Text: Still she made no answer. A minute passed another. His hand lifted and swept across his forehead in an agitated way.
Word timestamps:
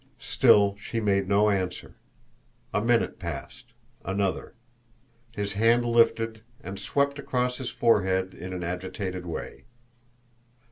Still 0.17 0.75
she 0.79 0.99
made 0.99 1.27
no 1.29 1.51
answer. 1.51 1.93
A 2.73 2.81
minute 2.81 3.19
passed 3.19 3.73
another. 4.03 4.55
His 5.33 5.53
hand 5.53 5.85
lifted 5.85 6.41
and 6.63 6.79
swept 6.79 7.19
across 7.19 7.59
his 7.59 7.69
forehead 7.69 8.33
in 8.33 8.51
an 8.51 8.63
agitated 8.63 9.27
way. 9.27 9.65